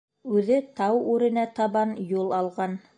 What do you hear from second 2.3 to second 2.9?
алған.